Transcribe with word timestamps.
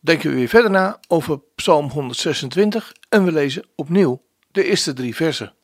denken 0.00 0.30
we 0.30 0.36
weer 0.36 0.48
verder 0.48 0.70
na 0.70 1.00
over 1.08 1.40
Psalm 1.54 1.90
126 1.90 2.92
en 3.08 3.24
we 3.24 3.32
lezen 3.32 3.64
opnieuw 3.74 4.22
de 4.50 4.64
eerste 4.64 4.92
drie 4.92 5.14
versen. 5.14 5.54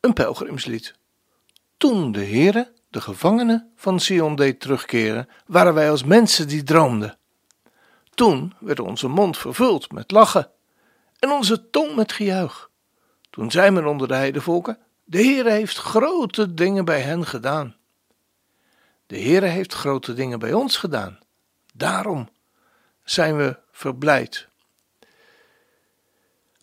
Een 0.00 0.12
pelgrimslied. 0.12 0.94
Toen 1.76 2.12
de 2.12 2.24
Heere 2.24 2.72
de 2.90 3.00
gevangenen 3.00 3.72
van 3.74 4.00
Sion 4.00 4.36
deed 4.36 4.60
terugkeren, 4.60 5.28
waren 5.46 5.74
wij 5.74 5.90
als 5.90 6.04
mensen 6.04 6.48
die 6.48 6.62
droomden. 6.62 7.18
Toen 8.14 8.54
werd 8.58 8.80
onze 8.80 9.08
mond 9.08 9.38
vervuld 9.38 9.92
met 9.92 10.10
lachen 10.10 10.50
en 11.18 11.30
onze 11.30 11.70
tong 11.70 11.94
met 11.94 12.12
gejuich. 12.12 12.70
Toen 13.30 13.50
zei 13.50 13.70
men 13.70 13.86
onder 13.86 14.08
de 14.08 14.14
heidevolken, 14.14 14.78
de 15.04 15.18
Heere 15.18 15.50
heeft 15.50 15.76
grote 15.76 16.54
dingen 16.54 16.84
bij 16.84 17.00
hen 17.00 17.26
gedaan. 17.26 17.76
De 19.06 19.18
Heere 19.18 19.46
heeft 19.46 19.74
grote 19.74 20.14
dingen 20.14 20.38
bij 20.38 20.52
ons 20.52 20.76
gedaan. 20.76 21.18
Daarom 21.74 22.28
zijn 23.06 23.36
we 23.36 23.58
verblijd. 23.70 24.48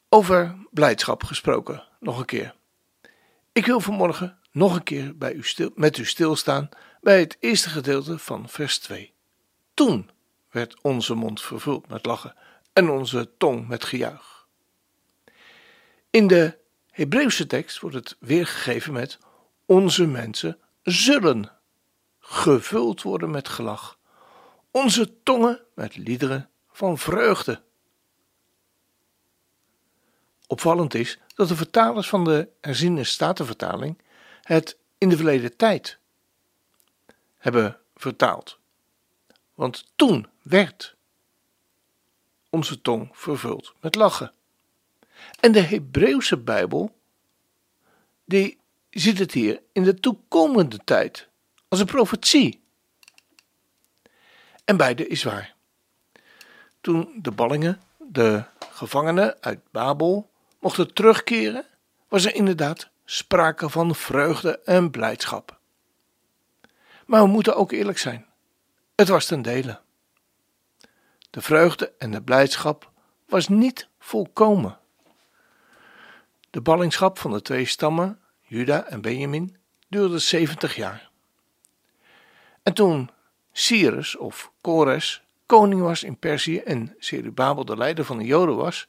Over 0.09 0.55
blijdschap 0.71 1.23
gesproken, 1.23 1.83
nog 1.99 2.19
een 2.19 2.25
keer. 2.25 2.55
Ik 3.51 3.65
wil 3.65 3.79
vanmorgen 3.79 4.39
nog 4.51 4.75
een 4.75 4.83
keer 4.83 5.17
bij 5.17 5.33
u 5.33 5.43
stil, 5.43 5.71
met 5.75 5.97
u 5.97 6.05
stilstaan 6.05 6.69
bij 7.01 7.19
het 7.19 7.37
eerste 7.39 7.69
gedeelte 7.69 8.19
van 8.19 8.49
vers 8.49 8.79
2. 8.79 9.13
Toen 9.73 10.09
werd 10.51 10.81
onze 10.81 11.13
mond 11.13 11.41
vervuld 11.41 11.87
met 11.87 12.05
lachen 12.05 12.35
en 12.73 12.89
onze 12.89 13.29
tong 13.37 13.67
met 13.67 13.83
gejuich. 13.83 14.47
In 16.09 16.27
de 16.27 16.57
Hebreeuwse 16.89 17.47
tekst 17.47 17.79
wordt 17.79 17.95
het 17.95 18.15
weergegeven 18.19 18.93
met 18.93 19.17
onze 19.65 20.07
mensen 20.07 20.59
zullen 20.83 21.51
gevuld 22.19 23.01
worden 23.01 23.31
met 23.31 23.49
gelach, 23.49 23.97
onze 24.73 25.23
tongen 25.23 25.61
met 25.75 25.95
liederen 25.95 26.49
van 26.71 26.97
vreugde. 26.97 27.61
Opvallend 30.47 30.93
is 30.93 31.19
dat 31.35 31.47
de 31.47 31.55
vertalers 31.55 32.09
van 32.09 32.23
de 32.23 32.49
herziene 32.61 33.03
statenvertaling 33.03 34.01
het 34.41 34.77
in 34.97 35.09
de 35.09 35.15
verleden 35.15 35.55
tijd 35.55 35.97
hebben 37.37 37.79
vertaald. 37.95 38.59
Want 39.53 39.91
toen 39.95 40.27
werd 40.41 40.95
onze 42.49 42.81
tong 42.81 43.09
vervuld 43.13 43.73
met 43.79 43.95
lachen. 43.95 44.31
En 45.39 45.51
de 45.51 45.61
Hebreeuwse 45.61 46.37
Bijbel, 46.37 46.99
die 48.25 48.59
ziet 48.89 49.19
het 49.19 49.31
hier 49.31 49.61
in 49.71 49.83
de 49.83 49.93
toekomende 49.93 50.77
tijd 50.83 51.27
als 51.67 51.79
een 51.79 51.85
profetie. 51.85 52.62
En 54.65 54.77
beide 54.77 55.07
is 55.07 55.23
waar. 55.23 55.53
Toen 56.81 57.19
de 57.21 57.31
ballingen, 57.31 57.81
de 57.97 58.43
gevangenen 58.69 59.37
uit 59.41 59.59
Babel, 59.71 60.29
mochten 60.59 60.93
terugkeren, 60.93 61.65
was 62.07 62.25
er 62.25 62.35
inderdaad 62.35 62.89
sprake 63.05 63.69
van 63.69 63.95
vreugde 63.95 64.59
en 64.59 64.91
blijdschap. 64.91 65.59
Maar 67.05 67.21
we 67.21 67.27
moeten 67.27 67.55
ook 67.55 67.71
eerlijk 67.71 67.97
zijn. 67.97 68.25
Het 68.95 69.07
was 69.07 69.25
ten 69.25 69.41
dele. 69.41 69.79
De 71.29 71.41
vreugde 71.41 71.93
en 71.97 72.11
de 72.11 72.21
blijdschap 72.21 72.91
was 73.25 73.47
niet 73.47 73.87
volkomen. 73.99 74.77
De 76.49 76.61
ballingschap 76.61 77.19
van 77.19 77.31
de 77.31 77.41
twee 77.41 77.65
stammen, 77.65 78.19
Juda 78.41 78.85
en 78.85 79.01
Benjamin, 79.01 79.57
duurde 79.87 80.19
70 80.19 80.75
jaar. 80.75 81.09
En 82.63 82.73
toen 82.73 83.09
Cyrus 83.53 84.17
of 84.17 84.51
Kores 84.61 85.23
koning 85.45 85.81
was 85.81 86.03
in 86.03 86.17
Perzië 86.17 86.57
en 86.57 86.95
Zerubabel 86.99 87.65
de 87.65 87.77
leider 87.77 88.05
van 88.05 88.17
de 88.17 88.25
Joden 88.25 88.55
was, 88.55 88.87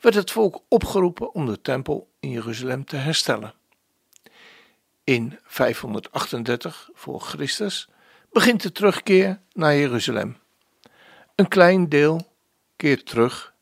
werd 0.00 0.14
het 0.14 0.30
volk 0.30 0.62
opgeroepen 0.68 1.34
om 1.34 1.46
de 1.46 1.60
tempel 1.60 2.08
in 2.20 2.30
Jeruzalem 2.30 2.84
te 2.84 2.96
herstellen. 2.96 3.54
In 5.04 5.38
538 5.44 6.90
voor 6.94 7.20
Christus 7.20 7.88
begint 8.32 8.62
de 8.62 8.72
terugkeer 8.72 9.40
naar 9.52 9.76
Jeruzalem. 9.76 10.36
Een 11.34 11.48
klein 11.48 11.88
deel 11.88 12.32
keert 12.76 13.06
terug 13.06 13.54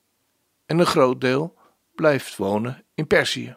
en 0.66 0.78
een 0.78 0.86
groot 0.86 1.20
deel 1.20 1.56
blijft 1.94 2.36
wonen 2.36 2.84
in 2.94 3.06
Perzië. 3.06 3.56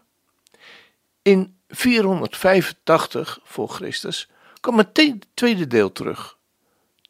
In 1.22 1.58
485 1.68 3.40
voor 3.44 3.70
Christus 3.70 4.30
kwam 4.60 4.78
het 4.78 5.20
tweede 5.34 5.68
deel 5.68 5.92
terug, 5.92 6.35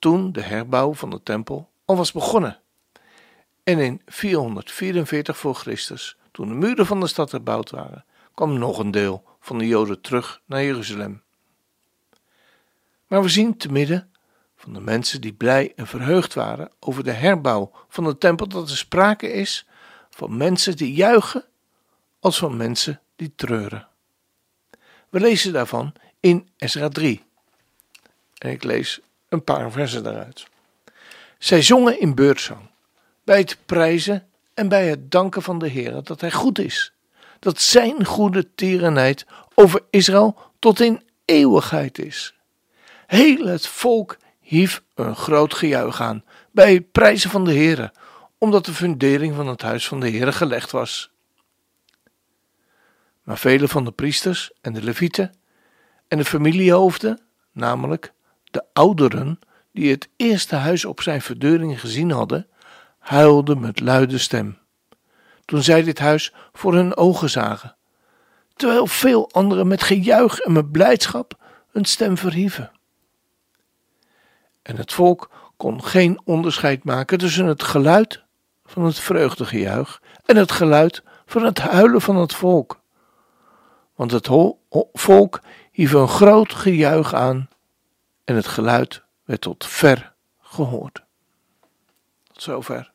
toen 0.06 0.32
de 0.32 0.42
herbouw 0.42 0.94
van 0.94 1.10
de 1.10 1.24
tempel 1.24 1.70
al 1.86 1.96
was 1.96 2.12
begonnen. 2.12 2.60
En 3.64 3.80
in 3.80 4.02
444 4.06 5.38
voor 5.38 5.56
Christus, 5.56 6.18
toen 6.32 6.48
de 6.48 6.54
muren 6.54 6.86
van 6.86 7.00
de 7.00 7.08
stad 7.08 7.32
herbouwd 7.32 7.70
waren, 7.70 8.06
kwam 8.34 8.58
nog 8.58 8.80
een 8.80 8.92
deel 8.92 9.24
van 9.40 9.58
de 9.58 9.68
Joden 9.68 10.02
terug 10.02 10.42
naar 10.46 10.64
Jeruzalem. 10.64 11.24
Maar 13.08 13.22
we 13.22 13.30
zien 13.30 13.58
te 13.58 13.72
midden 13.72 14.12
van 14.56 14.74
de 14.74 14.80
mensen 14.80 15.22
die 15.22 15.34
blij 15.34 15.74
en 15.76 15.88
verheugd 15.88 16.34
waren 16.34 16.72
over 16.80 17.04
de 17.04 17.12
herbouw 17.12 17.72
van 17.88 18.04
de 18.04 18.18
tempel 18.18 18.48
dat 18.48 18.70
er 18.70 18.78
sprake 18.78 19.32
is 19.32 19.68
van 20.10 20.38
mensen 20.38 20.78
die 20.78 20.94
juichen 20.94 21.46
als 22.20 22.38
van 22.38 22.58
mensen 22.58 23.02
die 23.16 23.34
treuren. 23.36 23.88
We 25.10 25.20
lezen 25.20 25.54
daarvan 25.54 25.94
in 26.20 26.50
Ezra 26.58 26.90
3. 26.90 27.24
En 28.38 28.52
ik 28.52 28.64
lees 28.64 29.02
een 29.36 29.44
paar 29.44 29.72
versen 29.72 30.04
daaruit. 30.04 30.48
Zij 31.38 31.62
zongen 31.62 32.00
in 32.00 32.16
beurtzang, 32.16 32.70
bij 33.24 33.38
het 33.38 33.58
prijzen 33.66 34.28
en 34.54 34.68
bij 34.68 34.88
het 34.88 35.12
danken 35.12 35.42
van 35.42 35.60
de 35.60 35.68
Heer 35.68 36.04
dat 36.04 36.22
Hij 36.22 36.32
goed 36.32 36.60
is, 36.60 36.94
dat 37.40 37.62
Zijn 37.62 38.06
goede 38.06 38.54
tierenheid 38.56 39.26
over 39.54 39.82
Israël 39.90 40.38
tot 40.60 40.80
in 40.80 41.02
eeuwigheid 41.26 42.00
is. 42.00 42.36
Heel 43.08 43.46
het 43.46 43.68
volk 43.68 44.18
hief 44.40 44.84
een 44.96 45.16
groot 45.16 45.54
gejuich 45.54 46.02
aan 46.02 46.24
bij 46.52 46.74
het 46.74 46.92
prijzen 46.92 47.30
van 47.30 47.44
de 47.44 47.52
Heer, 47.52 47.92
omdat 48.38 48.66
de 48.66 48.74
fundering 48.74 49.36
van 49.36 49.48
het 49.48 49.62
huis 49.62 49.88
van 49.88 50.00
de 50.00 50.08
Heer 50.08 50.34
gelegd 50.34 50.72
was. 50.72 51.12
Maar 53.24 53.38
vele 53.38 53.68
van 53.68 53.86
de 53.86 53.92
priesters 53.92 54.52
en 54.62 54.74
de 54.74 54.84
levieten 54.84 55.34
en 56.08 56.18
de 56.18 56.26
familiehoofden, 56.26 57.22
namelijk 57.52 58.14
de 58.56 58.64
ouderen 58.74 59.40
die 59.72 59.92
het 59.92 60.10
eerste 60.16 60.56
huis 60.56 60.86
op 60.86 61.02
zijn 61.02 61.22
verdeuring 61.22 61.80
gezien 61.80 62.12
hadden, 62.12 62.48
huilden 63.00 63.60
met 63.60 63.80
luide 63.80 64.18
stem. 64.18 64.58
Toen 65.46 65.64
zij 65.64 65.84
dit 65.84 66.00
huis 66.00 66.34
voor 66.54 66.74
hun 66.74 66.98
ogen 66.98 67.30
zagen, 67.30 67.76
terwijl 68.54 68.88
veel 68.88 69.30
anderen 69.32 69.68
met 69.68 69.84
gejuich 69.84 70.40
en 70.40 70.52
met 70.52 70.72
blijdschap 70.72 71.40
hun 71.72 71.86
stem 71.86 72.18
verhieven. 72.18 72.72
En 74.62 74.78
het 74.78 74.94
volk 74.94 75.30
kon 75.58 75.84
geen 75.84 76.22
onderscheid 76.24 76.84
maken 76.84 77.18
tussen 77.18 77.46
het 77.46 77.64
geluid 77.64 78.24
van 78.66 78.84
het 78.84 79.00
vreugdegejuich 79.00 80.02
en 80.26 80.36
het 80.36 80.52
geluid 80.52 81.04
van 81.26 81.44
het 81.44 81.60
huilen 81.60 82.02
van 82.02 82.16
het 82.16 82.34
volk. 82.34 82.80
Want 83.96 84.12
het 84.12 84.30
volk 84.94 85.42
hief 85.72 85.92
een 85.92 86.08
groot 86.08 86.54
gejuich 86.54 87.14
aan 87.14 87.50
en 88.26 88.36
het 88.36 88.48
geluid 88.48 89.02
werd 89.24 89.42
tot 89.42 89.66
ver 89.66 90.14
gehoord. 90.42 91.04
Tot 92.24 92.44
zover. 92.44 92.92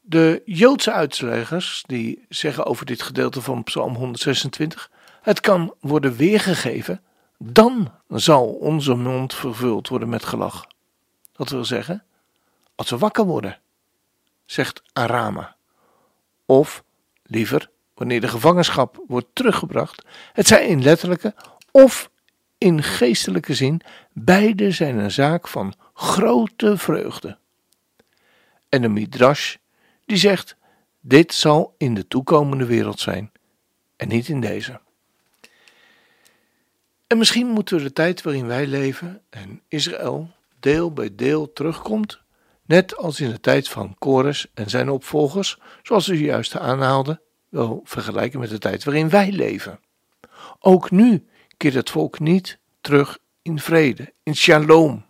De 0.00 0.42
Joodse 0.44 0.92
uitleggers 0.92 1.84
die 1.86 2.24
zeggen 2.28 2.66
over 2.66 2.86
dit 2.86 3.02
gedeelte 3.02 3.42
van 3.42 3.64
Psalm 3.64 3.94
126: 3.94 4.90
het 5.22 5.40
kan 5.40 5.74
worden 5.80 6.16
weergegeven, 6.16 7.02
dan 7.38 7.92
zal 8.08 8.46
onze 8.46 8.94
mond 8.94 9.34
vervuld 9.34 9.88
worden 9.88 10.08
met 10.08 10.24
gelach. 10.24 10.66
Dat 11.32 11.48
wil 11.48 11.64
zeggen, 11.64 12.04
als 12.74 12.90
we 12.90 12.98
wakker 12.98 13.24
worden, 13.24 13.58
zegt 14.44 14.82
Arama. 14.92 15.56
Of 16.46 16.82
liever, 17.22 17.70
wanneer 17.94 18.20
de 18.20 18.28
gevangenschap 18.28 19.04
wordt 19.06 19.28
teruggebracht, 19.32 20.04
het 20.32 20.46
zij 20.46 20.66
in 20.66 20.82
letterlijke 20.82 21.34
of 21.70 22.09
in 22.60 22.82
geestelijke 22.82 23.54
zin, 23.54 23.80
beide 24.12 24.70
zijn 24.70 24.98
een 24.98 25.10
zaak 25.10 25.48
van 25.48 25.74
grote 25.94 26.76
vreugde 26.76 27.38
en 28.68 28.82
een 28.82 28.92
midrash 28.92 29.56
die 30.04 30.16
zegt: 30.16 30.56
dit 31.00 31.34
zal 31.34 31.74
in 31.78 31.94
de 31.94 32.08
toekomende 32.08 32.64
wereld 32.64 33.00
zijn 33.00 33.32
en 33.96 34.08
niet 34.08 34.28
in 34.28 34.40
deze. 34.40 34.80
En 37.06 37.18
misschien 37.18 37.46
moeten 37.46 37.76
we 37.76 37.82
de 37.82 37.92
tijd 37.92 38.22
waarin 38.22 38.46
wij 38.46 38.66
leven 38.66 39.22
en 39.30 39.62
Israël 39.68 40.30
deel 40.58 40.92
bij 40.92 41.14
deel 41.14 41.52
terugkomt, 41.52 42.20
net 42.64 42.96
als 42.96 43.20
in 43.20 43.30
de 43.30 43.40
tijd 43.40 43.68
van 43.68 43.94
Kores 43.98 44.46
en 44.54 44.70
zijn 44.70 44.88
opvolgers, 44.88 45.58
zoals 45.82 46.08
u 46.08 46.24
juist 46.24 46.56
aanhaalde, 46.56 47.20
wel 47.48 47.80
vergelijken 47.84 48.40
met 48.40 48.50
de 48.50 48.58
tijd 48.58 48.84
waarin 48.84 49.08
wij 49.08 49.32
leven. 49.32 49.80
Ook 50.58 50.90
nu 50.90 51.28
keert 51.60 51.74
het 51.74 51.90
volk 51.90 52.18
niet 52.18 52.58
terug 52.80 53.18
in 53.42 53.58
vrede, 53.58 54.12
in 54.22 54.36
shalom. 54.36 55.04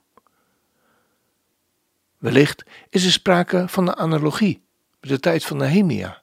Wellicht 2.19 2.65
is 2.89 3.05
er 3.05 3.13
sprake 3.13 3.69
van 3.69 3.89
een 3.89 3.97
analogie 3.97 4.63
met 5.01 5.11
de 5.11 5.21
tijd 5.21 5.45
van 5.45 5.57
Nehemia, 5.57 6.23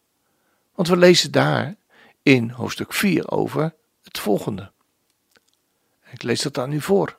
want 0.76 0.88
we 0.88 0.98
lezen 0.98 1.32
daar 1.32 1.76
in 2.22 2.50
hoofdstuk 2.50 2.94
4 2.94 3.32
over 3.32 3.76
het 4.04 4.20
volgende. 4.20 4.72
Ik 6.12 6.24
lees 6.24 6.42
dat 6.42 6.58
aan 6.58 6.72
u 6.72 6.82
voor. 6.82 7.18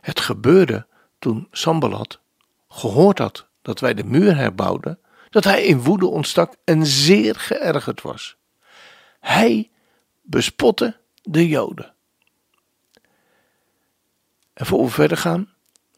Het 0.00 0.20
gebeurde 0.20 0.86
toen 1.18 1.48
Sambalat 1.50 2.20
gehoord 2.68 3.18
had 3.18 3.48
dat 3.62 3.80
wij 3.80 3.94
de 3.94 4.04
muur 4.04 4.36
herbouwden, 4.36 4.98
dat 5.30 5.44
hij 5.44 5.64
in 5.64 5.82
woede 5.82 6.06
ontstak 6.06 6.56
en 6.64 6.86
zeer 6.86 7.34
geërgerd 7.34 8.02
was. 8.02 8.36
Hij 9.20 9.70
bespotte 10.22 10.99
de 11.22 11.48
Joden. 11.48 11.94
En 14.52 14.66
voor 14.66 14.84
we 14.84 14.90
verder 14.90 15.16
gaan 15.16 15.52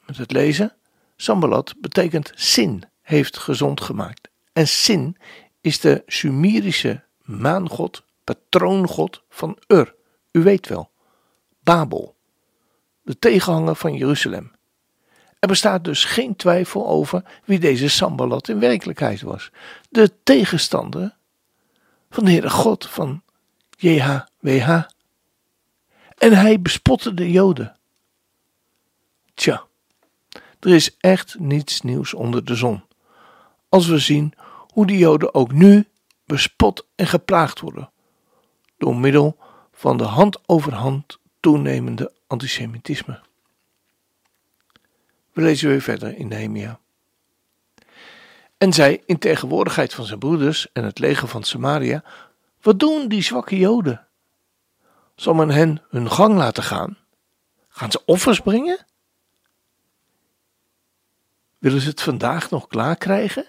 met 0.07 0.17
het 0.17 0.33
lezen, 0.33 0.77
Sambalat 1.17 1.75
betekent 1.81 2.33
Sin, 2.35 2.85
heeft 3.03 3.39
gezond 3.39 3.81
gemaakt. 3.81 4.29
En 4.53 4.69
Sin 4.69 5.17
is 5.61 5.81
de 5.81 6.03
Sumerische 6.07 7.05
maangod, 7.23 8.05
patroongod 8.25 9.23
van 9.29 9.59
Ur. 9.67 9.95
U 10.33 10.43
weet 10.43 10.69
wel, 10.69 10.91
Babel, 11.61 12.17
de 13.03 13.19
tegenhanger 13.19 13.77
van 13.77 13.95
Jeruzalem. 13.95 14.53
Er 15.39 15.49
bestaat 15.49 15.85
dus 15.85 16.05
geen 16.05 16.37
twijfel 16.37 16.89
over 16.89 17.25
wie 17.45 17.59
deze 17.59 17.89
Sambalat 17.89 18.49
in 18.49 18.59
werkelijkheid 18.59 19.21
was. 19.21 19.51
De 19.91 20.13
tegenstander 20.23 21.17
van 22.11 22.25
de 22.25 22.31
Heere 22.31 22.51
God 22.51 22.89
van 22.89 23.23
JHWH. 23.77 24.83
En 26.23 26.33
hij 26.33 26.61
bespotte 26.61 27.15
de 27.15 27.31
Joden. 27.31 27.77
Tja, 29.35 29.65
er 30.61 30.75
is 30.75 30.97
echt 30.97 31.39
niets 31.39 31.81
nieuws 31.81 32.15
onder 32.15 32.45
de 32.45 32.55
zon. 32.55 32.83
Als 33.69 33.87
we 33.87 33.99
zien 33.99 34.33
hoe 34.73 34.87
de 34.87 34.99
Joden 34.99 35.35
ook 35.35 35.53
nu 35.53 35.89
bespot 36.27 36.87
en 36.95 37.07
geplaagd 37.07 37.61
worden. 37.61 37.91
Door 38.79 38.97
middel 38.97 39.37
van 39.73 39.97
de 39.97 40.05
hand 40.05 40.49
over 40.49 40.75
hand 40.75 41.19
toenemende 41.41 42.13
antisemitisme. 42.27 43.21
We 45.33 45.43
lezen 45.43 45.69
weer 45.69 45.83
verder 45.83 46.17
in 46.17 46.29
Nehemia. 46.29 46.81
En 48.59 48.73
zij, 48.73 49.03
in 49.07 49.19
tegenwoordigheid 49.19 49.95
van 49.95 50.05
zijn 50.05 50.19
broeders 50.19 50.73
en 50.73 50.85
het 50.85 50.99
leger 50.99 51.29
van 51.29 51.43
Samaria, 51.43 52.05
wat 52.61 52.79
doen 52.79 53.09
die 53.09 53.23
zwakke 53.23 53.59
Joden? 53.59 54.07
Zal 55.15 55.35
men 55.35 55.51
hen 55.51 55.83
hun 55.89 56.11
gang 56.11 56.37
laten 56.37 56.63
gaan? 56.63 56.99
Gaan 57.69 57.91
ze 57.91 58.03
offers 58.05 58.41
brengen? 58.41 58.87
Willen 61.59 61.81
ze 61.81 61.89
het 61.89 62.03
vandaag 62.03 62.51
nog 62.51 62.69
klaar 62.69 62.97
krijgen? 62.97 63.47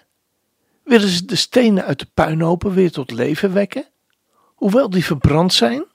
Willen 0.84 1.08
ze 1.08 1.24
de 1.24 1.36
stenen 1.36 1.84
uit 1.84 1.98
de 1.98 2.06
puinhopen 2.14 2.74
weer 2.74 2.90
tot 2.90 3.10
leven 3.10 3.52
wekken, 3.52 3.88
hoewel 4.54 4.90
die 4.90 5.04
verbrand 5.04 5.52
zijn? 5.52 5.86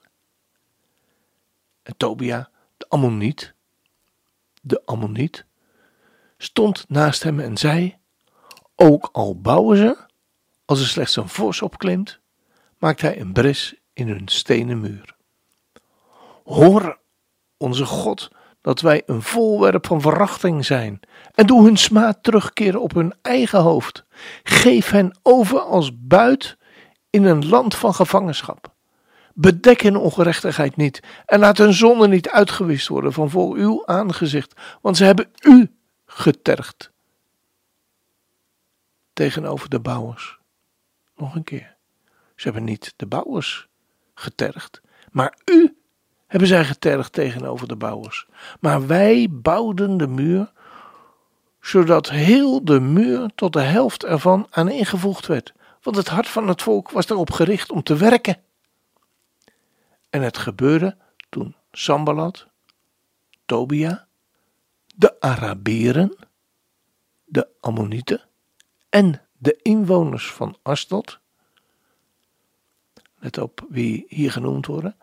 En 1.83 1.97
Tobia, 1.97 2.49
de 2.77 2.85
Ammoniet, 2.89 3.53
de 4.61 4.85
Ammoniet, 4.85 5.45
stond 6.37 6.89
naast 6.89 7.23
hem 7.23 7.39
en 7.39 7.57
zei: 7.57 7.97
Ook 8.75 9.09
al 9.11 9.39
bouwen 9.39 9.77
ze, 9.77 9.97
als 10.65 10.79
er 10.79 10.87
slechts 10.87 11.15
een 11.15 11.29
vos 11.29 11.61
opklimt, 11.61 12.19
maakt 12.77 13.01
hij 13.01 13.19
een 13.19 13.33
bres 13.33 13.75
in 13.93 14.07
hun 14.07 14.27
stenen 14.27 14.79
muur. 14.79 15.17
Hoor, 16.49 16.99
onze 17.57 17.85
God, 17.85 18.29
dat 18.61 18.81
wij 18.81 19.03
een 19.05 19.21
volwerp 19.21 19.85
van 19.87 20.01
verachting 20.01 20.65
zijn 20.65 20.99
en 21.33 21.47
doe 21.47 21.63
hun 21.63 21.77
smaad 21.77 22.23
terugkeren 22.23 22.81
op 22.81 22.93
hun 22.93 23.13
eigen 23.21 23.59
hoofd. 23.59 24.05
Geef 24.43 24.89
hen 24.89 25.19
over 25.23 25.59
als 25.59 25.91
buit 25.93 26.57
in 27.09 27.23
een 27.23 27.47
land 27.47 27.75
van 27.75 27.93
gevangenschap. 27.93 28.73
Bedek 29.33 29.81
hun 29.81 29.95
ongerechtigheid 29.95 30.75
niet 30.75 30.99
en 31.25 31.39
laat 31.39 31.57
hun 31.57 31.73
zonde 31.73 32.07
niet 32.07 32.29
uitgewist 32.29 32.87
worden 32.87 33.13
van 33.13 33.29
voor 33.29 33.55
uw 33.55 33.85
aangezicht, 33.85 34.53
want 34.81 34.97
ze 34.97 35.03
hebben 35.03 35.31
u 35.41 35.71
getergd. 36.05 36.91
Tegenover 39.13 39.69
de 39.69 39.79
bouwers. 39.79 40.39
Nog 41.15 41.35
een 41.35 41.43
keer. 41.43 41.75
Ze 42.35 42.43
hebben 42.43 42.63
niet 42.63 42.93
de 42.95 43.05
bouwers 43.05 43.67
getergd, 44.13 44.81
maar 45.11 45.37
u 45.45 45.78
hebben 46.29 46.47
zij 46.47 46.65
getergd 46.65 47.13
tegenover 47.13 47.67
de 47.67 47.75
bouwers. 47.75 48.27
Maar 48.59 48.87
wij 48.87 49.27
bouwden 49.31 49.97
de 49.97 50.07
muur, 50.07 50.51
zodat 51.61 52.09
heel 52.09 52.65
de 52.65 52.79
muur 52.79 53.31
tot 53.35 53.53
de 53.53 53.61
helft 53.61 54.03
ervan 54.03 54.47
aaneengevoegd 54.49 55.27
werd. 55.27 55.53
Want 55.81 55.95
het 55.95 56.07
hart 56.07 56.27
van 56.27 56.47
het 56.47 56.61
volk 56.61 56.91
was 56.91 57.09
erop 57.09 57.31
gericht 57.31 57.71
om 57.71 57.83
te 57.83 57.95
werken. 57.95 58.37
En 60.09 60.21
het 60.21 60.37
gebeurde 60.37 60.97
toen 61.29 61.55
Sambalat, 61.71 62.47
Tobia, 63.45 64.07
de 64.95 65.19
Arabieren, 65.19 66.15
de 67.25 67.47
Ammonieten 67.59 68.21
en 68.89 69.21
de 69.37 69.59
inwoners 69.61 70.31
van 70.31 70.57
Asdod, 70.61 71.19
let 73.15 73.37
op 73.37 73.65
wie 73.69 74.05
hier 74.07 74.31
genoemd 74.31 74.65
worden, 74.65 74.95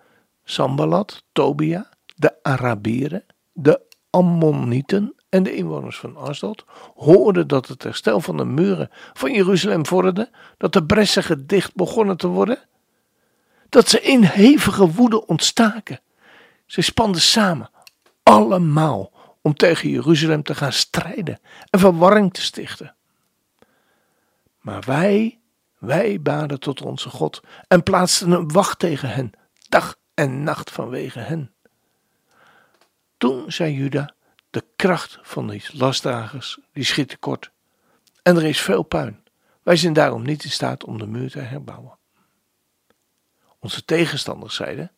Sambalat, 0.48 1.22
Tobia, 1.32 1.88
de 2.16 2.42
Arabieren, 2.42 3.24
de 3.52 3.80
Ammonieten 4.10 5.14
en 5.28 5.42
de 5.42 5.54
inwoners 5.54 5.98
van 5.98 6.16
Asdod 6.16 6.64
hoorden 6.94 7.48
dat 7.48 7.68
het 7.68 7.82
herstel 7.82 8.20
van 8.20 8.36
de 8.36 8.44
muren 8.44 8.90
van 9.12 9.32
Jeruzalem 9.32 9.86
vorderde, 9.86 10.30
dat 10.56 10.72
de 10.72 10.84
bressen 10.84 11.22
gedicht 11.22 11.74
begonnen 11.74 12.16
te 12.16 12.26
worden, 12.26 12.58
dat 13.68 13.88
ze 13.88 14.00
in 14.00 14.22
hevige 14.22 14.90
woede 14.90 15.26
ontstaken. 15.26 16.00
Ze 16.66 16.82
spanden 16.82 17.20
samen, 17.20 17.70
allemaal, 18.22 19.12
om 19.42 19.54
tegen 19.54 19.90
Jeruzalem 19.90 20.42
te 20.42 20.54
gaan 20.54 20.72
strijden 20.72 21.40
en 21.70 21.78
verwarring 21.78 22.32
te 22.32 22.42
stichten. 22.42 22.94
Maar 24.60 24.82
wij, 24.86 25.40
wij 25.78 26.20
baden 26.22 26.60
tot 26.60 26.82
onze 26.82 27.08
God 27.08 27.40
en 27.68 27.82
plaatsten 27.82 28.30
een 28.30 28.52
wacht 28.52 28.78
tegen 28.78 29.08
hen, 29.08 29.30
dag 29.68 29.96
en 30.16 30.42
nacht 30.42 30.70
vanwege 30.70 31.18
hen. 31.18 31.52
Toen 33.16 33.52
zei 33.52 33.74
Juda, 33.74 34.14
de 34.50 34.64
kracht 34.76 35.18
van 35.22 35.48
die 35.48 35.64
lastdragers, 35.72 36.58
die 36.72 36.84
schiet 36.84 37.08
tekort. 37.08 37.50
En 38.22 38.36
er 38.36 38.44
is 38.44 38.60
veel 38.60 38.82
puin. 38.82 39.24
Wij 39.62 39.76
zijn 39.76 39.92
daarom 39.92 40.22
niet 40.22 40.44
in 40.44 40.50
staat 40.50 40.84
om 40.84 40.98
de 40.98 41.06
muur 41.06 41.30
te 41.30 41.38
herbouwen. 41.38 41.98
Onze 43.58 43.84
tegenstanders 43.84 44.54
zeiden, 44.54 44.92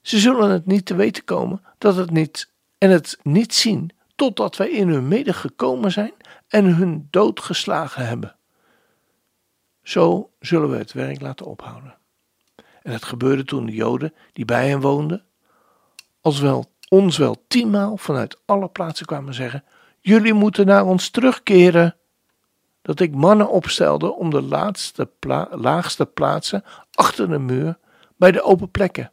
ze 0.00 0.18
zullen 0.18 0.50
het 0.50 0.66
niet 0.66 0.86
te 0.86 0.94
weten 0.94 1.24
komen 1.24 1.62
dat 1.78 1.96
het 1.96 2.10
niet 2.10 2.50
en 2.78 2.90
het 2.90 3.18
niet 3.22 3.54
zien 3.54 3.90
totdat 4.14 4.56
wij 4.56 4.70
in 4.70 4.88
hun 4.88 5.08
midden 5.08 5.34
gekomen 5.34 5.92
zijn 5.92 6.12
en 6.48 6.64
hun 6.64 7.08
dood 7.10 7.40
geslagen 7.40 8.06
hebben. 8.06 8.36
Zo 9.82 10.30
zullen 10.40 10.70
we 10.70 10.76
het 10.76 10.92
werk 10.92 11.20
laten 11.20 11.46
ophouden. 11.46 12.00
En 12.82 12.92
het 12.92 13.04
gebeurde 13.04 13.44
toen 13.44 13.66
de 13.66 13.72
Joden 13.72 14.14
die 14.32 14.44
bij 14.44 14.68
hen 14.68 14.80
woonden, 14.80 15.24
als 16.20 16.40
wel, 16.40 16.72
ons 16.88 17.16
wel 17.16 17.44
tienmaal 17.48 17.96
vanuit 17.96 18.40
alle 18.44 18.68
plaatsen 18.68 19.06
kwamen 19.06 19.34
zeggen: 19.34 19.64
Jullie 20.00 20.32
moeten 20.32 20.66
naar 20.66 20.84
ons 20.86 21.10
terugkeren. 21.10 21.96
Dat 22.82 23.00
ik 23.00 23.14
mannen 23.14 23.50
opstelde 23.50 24.12
om 24.12 24.30
de 24.30 24.42
laatste 24.42 25.10
laagste 25.50 26.06
plaatsen 26.06 26.64
achter 26.92 27.28
de 27.28 27.38
muur 27.38 27.78
bij 28.16 28.32
de 28.32 28.42
open 28.42 28.70
plekken. 28.70 29.12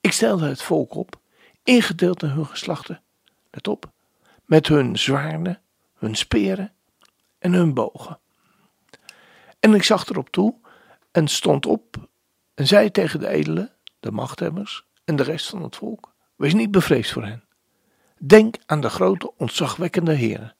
Ik 0.00 0.12
stelde 0.12 0.48
het 0.48 0.62
volk 0.62 0.94
op, 0.94 1.18
ingedeeld 1.64 2.20
naar 2.20 2.34
hun 2.34 2.46
geslachten. 2.46 3.02
Let 3.50 3.68
op, 3.68 3.90
met 4.44 4.66
hun 4.66 4.98
zwaarden, 4.98 5.60
hun 5.94 6.14
speren 6.14 6.72
en 7.38 7.52
hun 7.52 7.74
bogen. 7.74 8.18
En 9.60 9.74
ik 9.74 9.82
zag 9.82 10.08
erop 10.08 10.28
toe 10.28 10.54
en 11.10 11.28
stond 11.28 11.66
op 11.66 12.08
en 12.54 12.66
zei 12.66 12.90
tegen 12.90 13.20
de 13.20 13.28
edelen, 13.28 13.72
de 14.00 14.10
machthebbers 14.10 14.84
en 15.04 15.16
de 15.16 15.22
rest 15.22 15.48
van 15.48 15.62
het 15.62 15.76
volk: 15.76 16.14
Wees 16.36 16.54
niet 16.54 16.70
bevreesd 16.70 17.12
voor 17.12 17.24
hen. 17.24 17.44
Denk 18.18 18.56
aan 18.66 18.80
de 18.80 18.90
grote, 18.90 19.32
ontzagwekkende 19.36 20.12
Heren. 20.12 20.54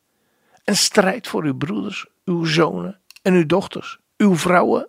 en 0.65 0.77
strijd 0.77 1.29
voor 1.29 1.45
uw 1.45 1.57
broeders, 1.57 2.07
uw 2.25 2.45
zonen 2.45 3.01
en 3.23 3.35
uw 3.35 3.47
dochters, 3.47 3.99
uw 4.17 4.37
vrouwen 4.37 4.89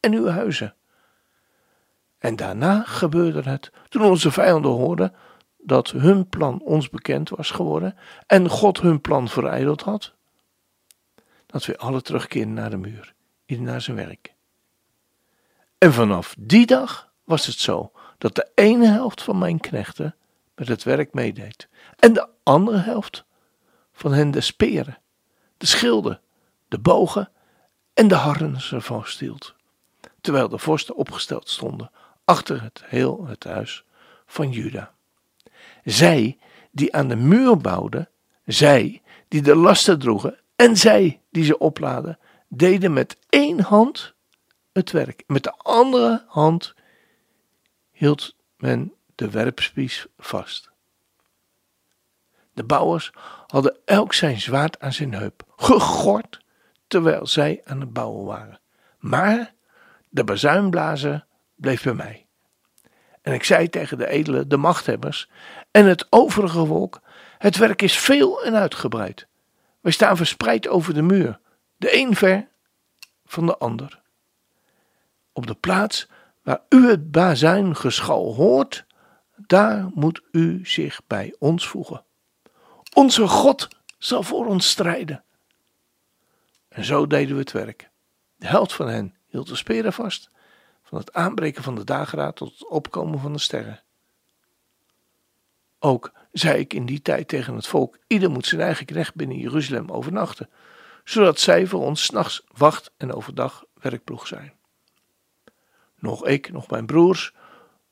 en 0.00 0.12
uw 0.12 0.26
huizen. 0.26 0.74
En 2.18 2.36
daarna 2.36 2.82
gebeurde 2.82 3.50
het, 3.50 3.70
toen 3.88 4.02
onze 4.02 4.30
vijanden 4.30 4.70
hoorden 4.70 5.14
dat 5.58 5.90
hun 5.90 6.28
plan 6.28 6.60
ons 6.60 6.88
bekend 6.88 7.28
was 7.28 7.50
geworden 7.50 7.96
en 8.26 8.48
God 8.48 8.80
hun 8.80 9.00
plan 9.00 9.28
verijdeld 9.28 9.82
had, 9.82 10.14
dat 11.46 11.64
we 11.64 11.78
alle 11.78 12.02
terugkeren 12.02 12.52
naar 12.52 12.70
de 12.70 12.76
muur, 12.76 13.14
ieder 13.46 13.64
naar 13.64 13.80
zijn 13.80 13.96
werk. 13.96 14.34
En 15.78 15.92
vanaf 15.92 16.34
die 16.38 16.66
dag 16.66 17.12
was 17.24 17.46
het 17.46 17.58
zo 17.58 17.92
dat 18.18 18.34
de 18.34 18.50
ene 18.54 18.86
helft 18.86 19.22
van 19.22 19.38
mijn 19.38 19.60
knechten 19.60 20.16
met 20.54 20.68
het 20.68 20.82
werk 20.82 21.14
meedeed 21.14 21.68
en 21.98 22.12
de 22.12 22.28
andere 22.42 22.78
helft 22.78 23.24
van 23.92 24.12
hen 24.12 24.30
de 24.30 24.40
speren, 24.40 24.98
de 25.56 25.66
schilden, 25.66 26.20
de 26.68 26.78
bogen 26.78 27.30
en 27.94 28.08
de 28.08 28.14
harnessen 28.14 28.82
vasthield, 28.82 29.54
terwijl 30.20 30.48
de 30.48 30.58
vorsten 30.58 30.96
opgesteld 30.96 31.48
stonden 31.48 31.90
achter 32.24 32.62
het 32.62 32.82
heel 32.84 33.26
het 33.26 33.44
huis 33.44 33.84
van 34.26 34.50
Juda. 34.50 34.94
Zij 35.84 36.38
die 36.70 36.94
aan 36.94 37.08
de 37.08 37.16
muur 37.16 37.56
bouwden, 37.56 38.08
zij 38.44 39.02
die 39.28 39.42
de 39.42 39.56
lasten 39.56 39.98
droegen 39.98 40.38
en 40.56 40.76
zij 40.76 41.20
die 41.30 41.44
ze 41.44 41.58
opladen, 41.58 42.18
deden 42.48 42.92
met 42.92 43.16
één 43.28 43.60
hand 43.60 44.14
het 44.78 44.90
werk. 44.90 45.22
Met 45.26 45.42
de 45.42 45.52
andere 45.56 46.24
hand 46.26 46.74
hield 47.90 48.36
men 48.56 48.94
de 49.14 49.30
werpspies 49.30 50.06
vast. 50.18 50.70
De 52.52 52.64
bouwers 52.64 53.10
hadden 53.46 53.76
elk 53.84 54.14
zijn 54.14 54.40
zwaard 54.40 54.80
aan 54.80 54.92
zijn 54.92 55.14
heup, 55.14 55.42
gegord 55.56 56.40
terwijl 56.86 57.26
zij 57.26 57.60
aan 57.64 57.80
het 57.80 57.92
bouwen 57.92 58.24
waren. 58.24 58.60
Maar 58.98 59.54
de 60.08 60.24
bazuinblazer 60.24 61.26
bleef 61.54 61.82
bij 61.82 61.94
mij. 61.94 62.26
En 63.22 63.32
ik 63.32 63.44
zei 63.44 63.68
tegen 63.68 63.98
de 63.98 64.08
edelen, 64.08 64.48
de 64.48 64.56
machthebbers 64.56 65.30
en 65.70 65.86
het 65.86 66.06
overige 66.10 66.66
volk: 66.66 67.00
Het 67.38 67.56
werk 67.56 67.82
is 67.82 67.98
veel 67.98 68.44
en 68.44 68.54
uitgebreid. 68.54 69.26
Wij 69.80 69.92
staan 69.92 70.16
verspreid 70.16 70.68
over 70.68 70.94
de 70.94 71.02
muur, 71.02 71.40
de 71.76 71.96
een 71.96 72.16
ver 72.16 72.48
van 73.24 73.46
de 73.46 73.56
ander. 73.56 74.00
Op 75.32 75.46
de 75.46 75.54
plaats 75.54 76.08
waar 76.42 76.62
u 76.68 76.88
het 76.88 77.10
bazuingeschal 77.10 78.34
hoort, 78.34 78.86
daar 79.36 79.90
moet 79.94 80.22
u 80.32 80.66
zich 80.66 81.00
bij 81.06 81.34
ons 81.38 81.68
voegen. 81.68 82.04
Onze 82.94 83.26
God 83.26 83.68
zal 83.98 84.22
voor 84.22 84.46
ons 84.46 84.68
strijden. 84.68 85.24
En 86.68 86.84
zo 86.84 87.06
deden 87.06 87.34
we 87.34 87.40
het 87.40 87.52
werk. 87.52 87.90
De 88.36 88.46
helft 88.46 88.72
van 88.72 88.88
hen 88.88 89.14
hield 89.26 89.48
de 89.48 89.56
speren 89.56 89.92
vast, 89.92 90.30
van 90.82 90.98
het 90.98 91.12
aanbreken 91.12 91.62
van 91.62 91.74
de 91.74 91.84
dageraad 91.84 92.36
tot 92.36 92.52
het 92.52 92.68
opkomen 92.68 93.20
van 93.20 93.32
de 93.32 93.38
sterren. 93.38 93.82
Ook 95.78 96.12
zei 96.32 96.58
ik 96.58 96.74
in 96.74 96.86
die 96.86 97.02
tijd 97.02 97.28
tegen 97.28 97.54
het 97.54 97.66
volk: 97.66 97.98
ieder 98.06 98.30
moet 98.30 98.46
zijn 98.46 98.60
eigen 98.60 98.86
knecht 98.86 99.14
binnen 99.14 99.38
Jeruzalem 99.38 99.90
overnachten, 99.90 100.50
zodat 101.04 101.40
zij 101.40 101.66
voor 101.66 101.80
ons 101.80 102.04
s'nachts 102.04 102.42
wacht 102.52 102.92
en 102.96 103.12
overdag 103.12 103.64
werkploeg 103.74 104.26
zijn. 104.26 104.57
Nog 105.98 106.26
ik, 106.26 106.52
nog 106.52 106.70
mijn 106.70 106.86
broers, 106.86 107.32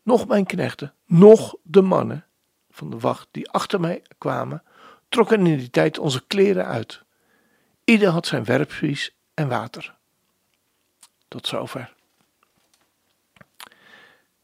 nog 0.03 0.27
mijn 0.27 0.47
knechten, 0.47 0.95
nog 1.07 1.57
de 1.63 1.83
mannen 1.83 2.25
van 2.71 2.91
de 2.91 2.99
wacht 2.99 3.29
die 3.31 3.51
achter 3.51 3.81
mij 3.81 4.03
kwamen, 4.19 4.63
trokken 5.09 5.47
in 5.47 5.59
die 5.59 5.71
tijd 5.71 5.99
onze 5.99 6.27
kleren 6.27 6.67
uit. 6.67 7.03
Ieder 7.85 8.09
had 8.09 8.27
zijn 8.27 8.45
werpvies 8.45 9.15
en 9.35 9.49
water. 9.49 9.95
Tot 11.29 11.47
zover. 11.47 11.95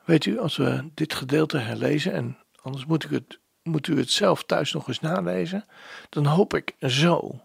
Weet 0.04 0.24
u, 0.24 0.38
als 0.38 0.56
we 0.56 0.90
dit 0.94 1.14
gedeelte 1.14 1.58
herlezen, 1.58 2.12
en 2.12 2.38
anders 2.62 2.84
moet, 2.84 3.04
ik 3.04 3.10
het, 3.10 3.38
moet 3.62 3.86
u 3.86 3.98
het 3.98 4.10
zelf 4.10 4.44
thuis 4.44 4.72
nog 4.72 4.88
eens 4.88 5.00
nalezen, 5.00 5.64
dan 6.08 6.26
hoop 6.26 6.54
ik 6.54 6.74
zo 6.80 7.40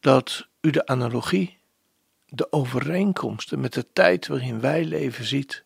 dat 0.00 0.46
u 0.60 0.70
de 0.70 0.86
analogie, 0.86 1.58
de 2.34 2.52
overeenkomsten 2.52 3.60
met 3.60 3.72
de 3.72 3.92
tijd 3.92 4.26
waarin 4.26 4.60
wij 4.60 4.84
leven 4.84 5.24
ziet. 5.24 5.64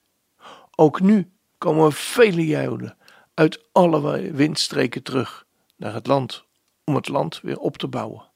Ook 0.75 1.01
nu 1.01 1.33
komen 1.59 1.93
vele 1.93 2.47
Joden 2.47 2.97
uit 3.35 3.65
alle 3.73 4.33
windstreken 4.33 5.03
terug 5.03 5.47
naar 5.77 5.95
het 5.95 6.07
land 6.07 6.45
om 6.85 6.95
het 6.95 7.09
land 7.09 7.41
weer 7.41 7.59
op 7.59 7.77
te 7.77 7.89
bouwen. 7.89 8.31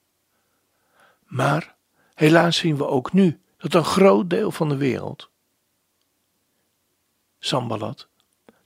Maar 1.25 1.77
helaas 2.15 2.57
zien 2.57 2.77
we 2.77 2.87
ook 2.87 3.13
nu 3.13 3.41
dat 3.57 3.75
een 3.75 3.85
groot 3.85 4.31
deel 4.31 4.51
van 4.51 4.69
de 4.69 4.77
wereld, 4.77 5.31
Sambalat, 7.39 8.09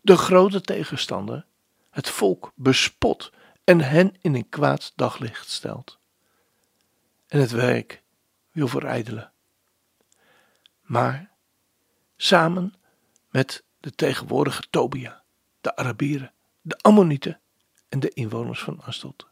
de 0.03 0.17
grote 0.17 0.61
tegenstander, 0.61 1.47
het 1.91 2.09
volk 2.09 2.53
bespot 2.55 3.33
en 3.65 3.81
hen 3.81 4.15
in 4.21 4.35
een 4.35 4.49
kwaad 4.49 4.93
daglicht 4.97 5.51
stelt. 5.51 5.99
En 7.27 7.41
het 7.41 7.51
werk 7.51 8.03
wil 8.51 8.69
verijdelen. 8.69 9.34
Maar 10.85 11.31
samen 12.17 12.75
met 13.31 13.65
de 13.81 13.91
tegenwoordige 13.91 14.63
Tobia, 14.71 15.23
de 15.61 15.77
Arabieren, 15.77 16.33
de 16.61 16.79
Ammonieten 16.81 17.41
en 17.89 18.01
de 18.01 18.09
inwoners 18.09 18.61
van 18.61 18.81
Asdod. 18.81 19.27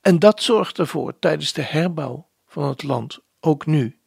En 0.00 0.18
dat 0.18 0.42
zorgt 0.42 0.78
ervoor 0.78 1.18
tijdens 1.18 1.52
de 1.52 1.62
herbouw 1.62 2.28
van 2.46 2.64
het 2.68 2.82
land, 2.82 3.18
ook 3.40 3.66
nu, 3.66 3.98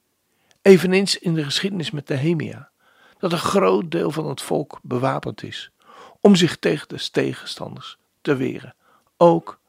eveneens 0.62 1.18
in 1.18 1.34
de 1.34 1.44
geschiedenis 1.44 1.92
met 1.92 2.08
Nehemia, 2.08 2.70
dat 3.18 3.32
een 3.32 3.38
groot 3.38 3.92
deel 3.92 4.12
van 4.12 4.30
het 4.30 4.42
volk 4.42 4.80
bewapend 4.84 5.44
is 5.44 5.72
om 6.20 6.36
zich 6.36 6.58
tegen 6.58 6.88
de 6.88 7.10
tegenstanders 7.12 7.98
te 8.22 8.36
weren, 8.36 8.75
ook 9.18 9.60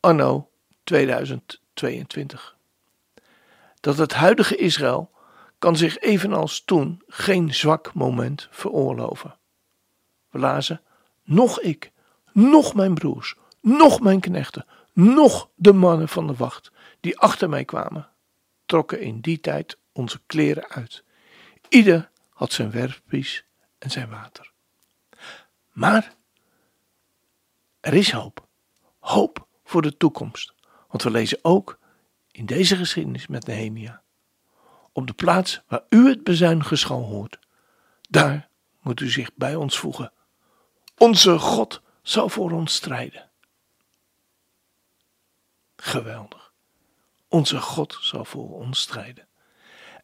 anno 0.00 0.50
2022. 0.84 2.56
Dat 3.80 3.98
het 3.98 4.12
huidige 4.12 4.56
Israël 4.56 5.10
kan 5.60 5.76
zich 5.76 5.98
evenals 5.98 6.64
toen 6.64 7.02
geen 7.06 7.54
zwak 7.54 7.94
moment 7.94 8.48
veroorloven. 8.50 9.38
We 10.30 10.38
lazen, 10.38 10.80
nog 11.24 11.60
ik, 11.60 11.92
nog 12.32 12.74
mijn 12.74 12.94
broers, 12.94 13.34
nog 13.60 14.00
mijn 14.00 14.20
knechten, 14.20 14.66
nog 14.92 15.48
de 15.54 15.72
mannen 15.72 16.08
van 16.08 16.26
de 16.26 16.34
wacht 16.34 16.72
die 17.00 17.18
achter 17.18 17.48
mij 17.48 17.64
kwamen, 17.64 18.08
trokken 18.66 19.00
in 19.00 19.20
die 19.20 19.40
tijd 19.40 19.78
onze 19.92 20.20
kleren 20.26 20.68
uit. 20.68 21.04
Ieder 21.68 22.10
had 22.30 22.52
zijn 22.52 22.70
werppies 22.70 23.44
en 23.78 23.90
zijn 23.90 24.10
water. 24.10 24.52
Maar 25.72 26.14
er 27.80 27.94
is 27.94 28.10
hoop. 28.10 28.46
Hoop 28.98 29.46
voor 29.64 29.82
de 29.82 29.96
toekomst. 29.96 30.54
Want 30.88 31.02
we 31.02 31.10
lezen 31.10 31.38
ook 31.42 31.78
in 32.30 32.46
deze 32.46 32.76
geschiedenis 32.76 33.26
met 33.26 33.46
Nehemia. 33.46 33.99
Op 34.92 35.06
de 35.06 35.12
plaats 35.12 35.62
waar 35.68 35.84
u 35.88 36.08
het 36.08 36.24
bezuingeschal 36.24 37.02
hoort, 37.02 37.38
daar 38.08 38.48
moet 38.80 39.00
u 39.00 39.10
zich 39.10 39.30
bij 39.34 39.54
ons 39.54 39.78
voegen. 39.78 40.12
Onze 40.98 41.38
God 41.38 41.82
zal 42.02 42.28
voor 42.28 42.50
ons 42.50 42.74
strijden. 42.74 43.30
Geweldig. 45.76 46.52
Onze 47.28 47.60
God 47.60 47.98
zal 48.00 48.24
voor 48.24 48.50
ons 48.50 48.80
strijden. 48.80 49.28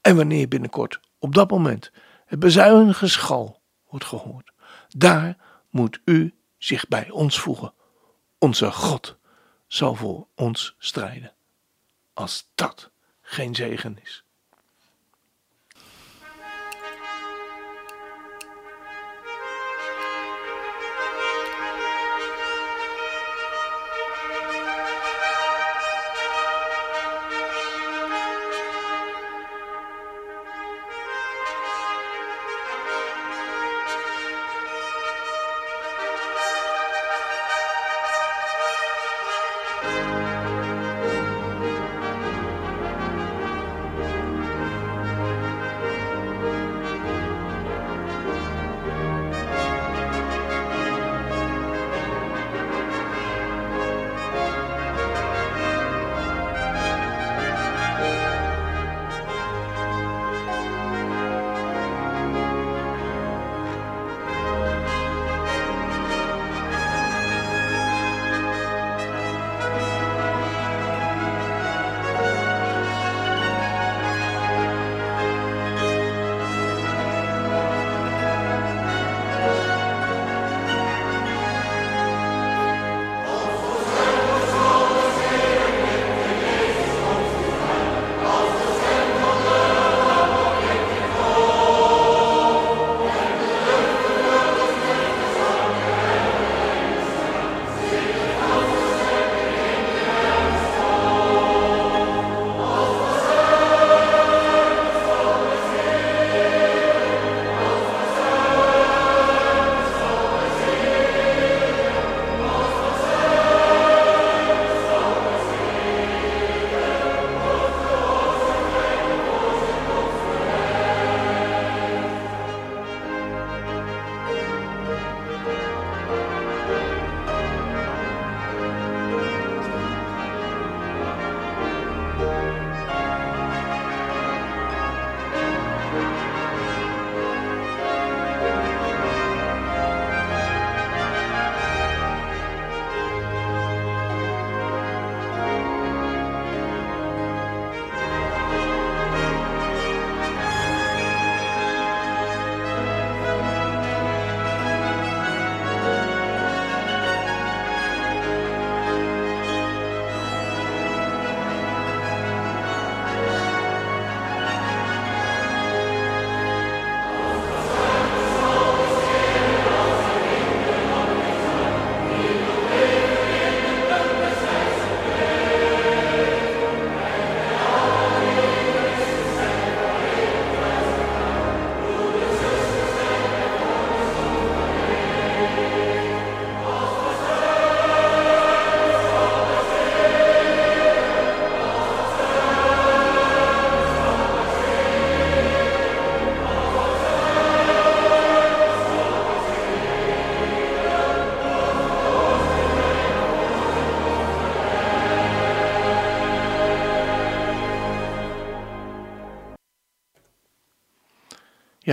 En 0.00 0.16
wanneer 0.16 0.48
binnenkort 0.48 1.00
op 1.18 1.34
dat 1.34 1.50
moment 1.50 1.92
het 2.26 2.38
bezuinige 2.38 3.08
schal 3.08 3.60
wordt 3.88 4.04
gehoord, 4.04 4.52
daar 4.88 5.36
moet 5.70 6.00
u 6.04 6.34
zich 6.58 6.88
bij 6.88 7.10
ons 7.10 7.40
voegen. 7.40 7.74
Onze 8.38 8.72
God 8.72 9.16
zal 9.66 9.94
voor 9.94 10.26
ons 10.34 10.74
strijden. 10.78 11.34
Als 12.12 12.50
dat 12.54 12.90
geen 13.20 13.54
zegen 13.54 13.98
is. 14.02 14.25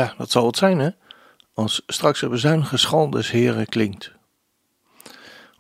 Ja, 0.03 0.13
dat 0.17 0.31
zal 0.31 0.45
het 0.45 0.57
zijn, 0.57 0.79
hè? 0.79 0.89
Als 1.53 1.83
straks 1.87 2.21
het 2.21 2.29
bezuinige 2.29 3.09
des 3.09 3.31
Heren 3.31 3.65
klinkt. 3.65 4.11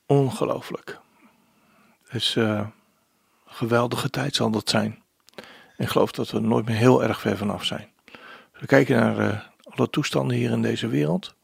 Ongelooflijk. 0.05 0.99
Dus 2.11 2.35
uh, 2.35 2.45
een 2.45 2.71
geweldige 3.45 4.09
tijd 4.09 4.35
zal 4.35 4.51
dat 4.51 4.69
zijn. 4.69 5.03
En 5.77 5.83
ik 5.85 5.87
geloof 5.87 6.11
dat 6.11 6.31
we 6.31 6.37
er 6.37 6.43
nooit 6.43 6.65
meer 6.65 6.75
heel 6.75 7.03
erg 7.03 7.19
ver 7.19 7.37
vanaf 7.37 7.65
zijn. 7.65 7.91
We 8.59 8.65
kijken 8.65 8.95
naar 8.95 9.19
uh, 9.19 9.39
alle 9.63 9.89
toestanden 9.89 10.37
hier 10.37 10.51
in 10.51 10.61
deze 10.61 10.87
wereld. 10.87 11.35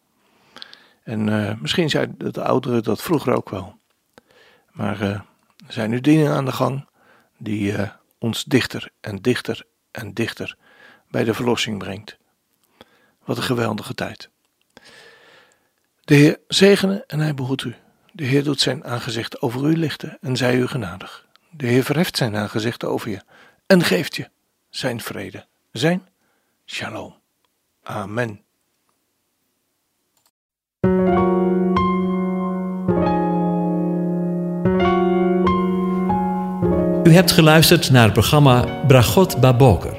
En 1.03 1.27
uh, 1.27 1.53
misschien 1.59 1.89
zijn 1.89 2.15
de 2.17 2.43
ouderen 2.43 2.83
dat 2.83 3.01
vroeger 3.01 3.33
ook 3.33 3.49
wel. 3.49 3.79
Maar 4.71 5.01
er 5.01 5.23
zijn 5.67 5.89
nu 5.89 6.01
dingen 6.01 6.31
aan 6.31 6.45
de 6.45 6.51
gang 6.51 6.87
die 7.37 7.75
ons 8.17 8.43
dichter 8.43 8.89
en 9.01 9.21
dichter 9.21 9.65
en 9.91 10.13
dichter 10.13 10.57
bij 11.07 11.23
de 11.23 11.33
verlossing 11.33 11.77
brengt. 11.77 12.18
Wat 13.29 13.37
een 13.37 13.43
geweldige 13.43 13.93
tijd. 13.93 14.29
De 16.01 16.15
Heer 16.15 16.37
zegene 16.47 17.03
en 17.07 17.19
hij 17.19 17.33
behoedt 17.33 17.63
u. 17.63 17.75
De 18.11 18.23
Heer 18.23 18.43
doet 18.43 18.59
zijn 18.59 18.85
aangezicht 18.85 19.41
over 19.41 19.63
u 19.65 19.77
lichten 19.77 20.17
en 20.21 20.37
zij 20.37 20.55
u 20.55 20.67
genadig. 20.67 21.25
De 21.49 21.67
Heer 21.67 21.83
verheft 21.83 22.17
zijn 22.17 22.35
aangezicht 22.35 22.83
over 22.85 23.09
je 23.09 23.21
en 23.65 23.83
geeft 23.83 24.15
je 24.15 24.29
zijn 24.69 25.01
vrede, 25.01 25.45
zijn 25.71 26.07
shalom. 26.65 27.15
Amen. 27.83 28.41
U 37.03 37.13
hebt 37.13 37.31
geluisterd 37.31 37.89
naar 37.89 38.03
het 38.03 38.13
programma 38.13 38.83
Bragot 38.87 39.39
Baboker. 39.39 39.98